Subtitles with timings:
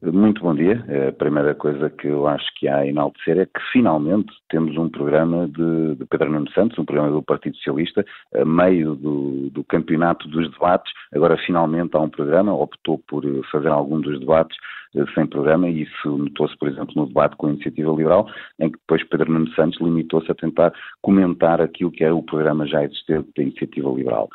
[0.00, 0.84] Muito bom dia.
[1.08, 4.88] A primeira coisa que eu acho que há a enaltecer é que finalmente temos um
[4.88, 9.64] programa de, de Pedro Nuno Santos, um programa do Partido Socialista, a meio do, do,
[9.64, 10.92] campeonato dos debates.
[11.12, 14.56] Agora finalmente há um programa, optou por fazer algum dos debates
[14.94, 18.30] eh, sem programa e isso notou-se, por exemplo, no debate com a Iniciativa Liberal,
[18.60, 20.72] em que depois Pedro Nuno Santos limitou-se a tentar
[21.02, 24.28] comentar aquilo que é o programa já existente da Iniciativa Liberal.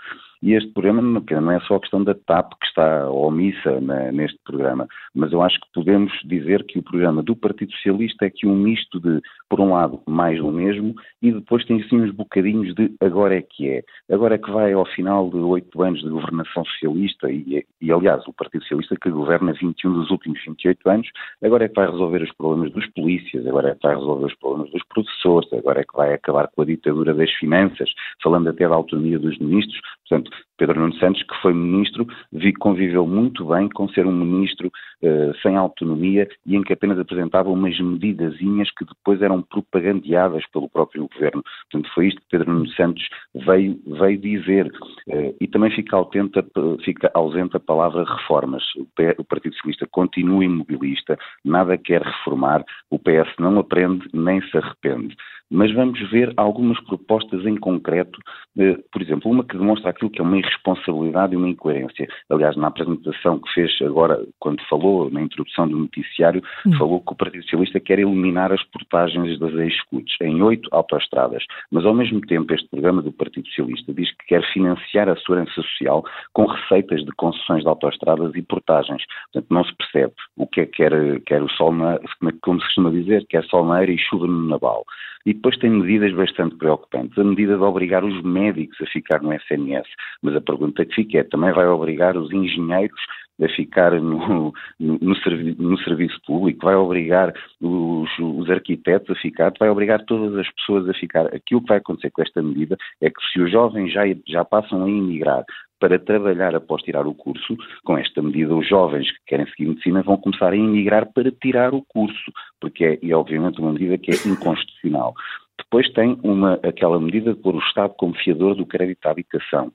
[0.44, 4.38] E este programa não é só a questão da TAP que está omissa né, neste
[4.44, 4.86] programa,
[5.16, 8.54] mas eu acho que podemos dizer que o programa do Partido Socialista é que um
[8.54, 12.92] misto de, por um lado, mais do mesmo e depois tem assim uns bocadinhos de
[13.00, 13.84] agora é que é.
[14.12, 18.28] Agora é que vai ao final de oito anos de governação socialista e, e, aliás,
[18.28, 21.08] o Partido Socialista que governa 21 dos últimos 28 anos,
[21.42, 24.36] agora é que vai resolver os problemas dos polícias, agora é que vai resolver os
[24.36, 27.90] problemas dos professores, agora é que vai acabar com a ditadura das finanças,
[28.22, 29.80] falando até da autonomia dos ministros.
[30.08, 34.68] Portanto, Pedro Nuno Santos, que foi ministro, vi, conviveu muito bem com ser um ministro
[34.68, 40.70] uh, sem autonomia e em que apenas apresentava umas medidazinhas que depois eram propagandeadas pelo
[40.70, 41.44] próprio governo.
[41.72, 44.68] Portanto, foi isto que Pedro Nuno Santos veio, veio dizer.
[45.08, 46.40] Uh, e também fica, ausente,
[46.84, 48.64] fica ausente a palavra reformas.
[48.78, 54.42] O, P, o Partido Socialista continua imobilista, nada quer reformar, o PS não aprende nem
[54.42, 55.16] se arrepende
[55.54, 58.20] mas vamos ver algumas propostas em concreto,
[58.58, 62.08] eh, por exemplo, uma que demonstra aquilo que é uma irresponsabilidade e uma incoerência.
[62.30, 66.74] Aliás, na apresentação que fez agora, quando falou na introdução do noticiário, hum.
[66.74, 71.86] falou que o Partido Socialista quer eliminar as portagens das ex-escutas em oito autoestradas, mas
[71.86, 76.04] ao mesmo tempo este programa do Partido Socialista diz que quer financiar a segurança social
[76.34, 79.04] com receitas de concessões de autoestradas e portagens.
[79.32, 82.00] Portanto, não se percebe o que é que quer, quer o sol, na,
[82.42, 84.86] como se costuma dizer, quer sol na e chuva no naval.
[85.26, 87.18] E depois tem medidas bastante preocupantes.
[87.18, 89.86] A medida de obrigar os médicos a ficar no SNS,
[90.22, 93.02] mas a pergunta que fica é, também vai obrigar os engenheiros
[93.44, 99.20] a ficar no, no, no, servi no serviço público, vai obrigar os, os, arquitetos a
[99.20, 101.26] ficar, vai obrigar todas as pessoas a ficar.
[101.26, 104.86] Aquilo que vai acontecer com esta medida é que se os jovens já, já passam
[104.86, 105.44] a emigrar
[105.84, 110.02] para trabalhar após tirar o curso, com esta medida os jovens que querem seguir medicina
[110.02, 114.12] vão começar a emigrar para tirar o curso, porque é, é obviamente uma medida que
[114.12, 115.14] é inconstitucional.
[115.58, 119.74] Depois tem uma, aquela medida de pôr o Estado como fiador do crédito à habitação.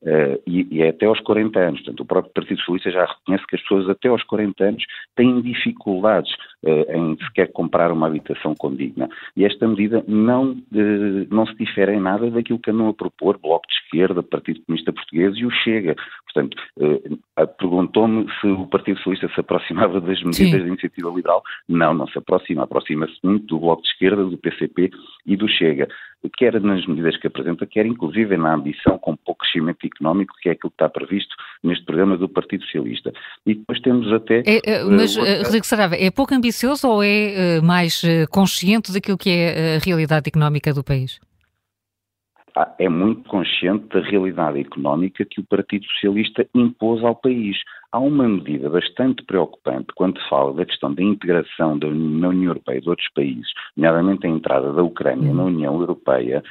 [0.00, 1.80] Uh, e, e, é até aos 40 anos.
[1.80, 4.84] Portanto, o próprio Partido Socialista já reconhece que as pessoas até aos 40 anos
[5.14, 9.08] têm dificuldades em sequer comprar uma habitação condigna.
[9.36, 13.38] E esta medida não, uh, não se difere em nada daquilo que andam a propor
[13.38, 15.96] Bloco de Esquerda, Partido Comunista Português e o Chega.
[16.24, 16.56] Portanto,
[17.58, 21.42] perguntou-me se o Partido Socialista se aproximava das medidas da iniciativa liberal.
[21.68, 22.64] Não, não se aproxima.
[22.64, 24.90] Aproxima-se muito do Bloco de Esquerda, do PCP
[25.26, 25.88] e do Chega
[26.36, 30.52] quer nas medidas que apresenta, quer inclusive na ambição com pouco crescimento económico, que é
[30.52, 33.12] aquilo que está previsto neste programa do Partido Socialista.
[33.46, 34.42] E depois temos até...
[34.46, 38.92] É, é, mas, uh, Rodrigo Sarava, é pouco ambicioso ou é uh, mais uh, consciente
[38.92, 41.20] daquilo que é a realidade económica do país?
[42.56, 47.56] Ah, é muito consciente da realidade económica que o Partido Socialista impôs ao país.
[47.92, 52.80] Há uma medida bastante preocupante quando se fala da questão da integração da, União Europeia
[52.80, 53.46] de outros países,
[53.76, 56.42] nomeadamente a entrada da Ucrânia na União Europeia,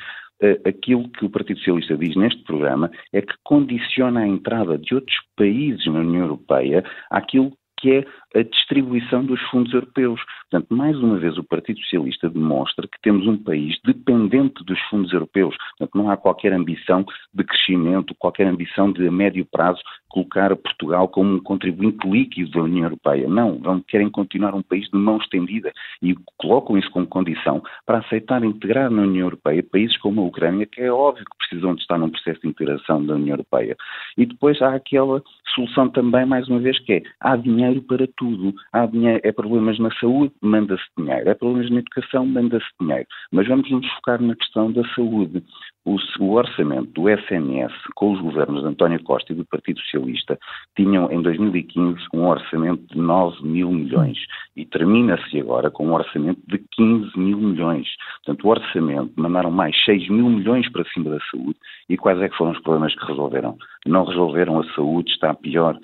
[0.41, 4.95] eh, aquilo que o Partido Socialista diz neste programa é que condiciona a entrada de
[4.95, 8.05] outros países na União Europeia àquilo que é
[8.35, 10.21] a distribuição dos fundos europeus.
[10.49, 15.11] Portanto, mais uma vez o Partido Socialista demonstra que temos um país dependente dos fundos
[15.11, 15.55] europeus.
[15.77, 21.07] Portanto, não há qualquer ambição de crescimento, qualquer ambição de a médio prazo colocar Portugal
[21.07, 23.27] como um contribuinte líquido da União Europeia.
[23.27, 27.99] Não, vão, querem continuar um país de mão estendida e colocam isso como condição para
[27.99, 31.81] aceitar integrar na União Europeia países como a Ucrânia, que é óbvio que precisam de
[31.81, 33.75] estar num processo de integração da União Europeia.
[34.17, 35.21] E depois há aquela
[35.53, 38.53] solução também, mais uma vez, que é há dinheiro para tudo.
[38.73, 41.29] Há dinheiro, é problemas na saúde, manda-se dinheiro.
[41.29, 43.07] É problemas na educação, manda-se dinheiro.
[43.31, 45.41] Mas vamos nos focar na questão da saúde.
[45.85, 50.37] O, o, orçamento do SNS com os governos de António Costa e do Partido Socialista
[50.75, 54.17] tinham em 2015 um orçamento de 9 mil milhões
[54.55, 57.87] e termina-se agora com um orçamento de 15 mil milhões.
[58.17, 61.57] Portanto, o orçamento mandaram mais 6 mil milhões para cima da saúde
[61.89, 63.57] e quais é que foram os problemas que resolveram?
[63.87, 65.79] Não resolveram a saúde, está pior.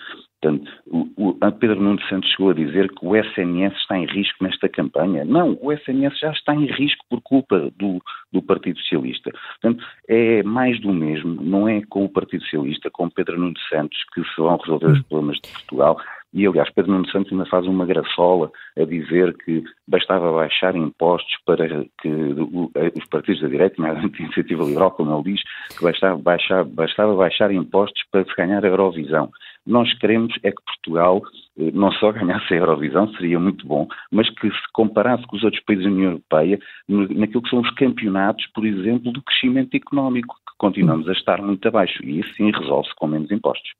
[0.45, 4.05] Portanto, o, o, a Pedro Nuno Santos chegou a dizer que o SNS está em
[4.05, 5.25] risco nesta campanha.
[5.25, 7.99] Não, o SNS já está em risco por culpa do,
[8.31, 9.31] do Partido Socialista.
[9.59, 13.97] Portanto, é mais do mesmo, não é com o Partido Socialista, com Pedro Nuno Santos,
[14.13, 15.97] que se vão resolver os problemas de Portugal.
[16.35, 21.33] E, aliás, Pedro Nuno Santos ainda faz uma graçola a dizer que bastava baixar impostos
[21.45, 25.41] para que os partidos da direita, na iniciativa liberal, como ele diz,
[25.77, 29.31] que bastava baixar, bastava baixar impostos para se ganhar a Eurovisão.
[29.65, 31.21] Nós queremos é que Portugal
[31.57, 35.43] eh, não só ganhasse a Eurovisão, seria muito bom, mas que se comparasse com os
[35.43, 40.35] outros países da União Europeia, naquilo que são os campeonatos, por exemplo, do crescimento económico,
[40.35, 42.03] que continuamos a estar muito abaixo.
[42.03, 43.71] E isso sim resolve-se com menos impostos.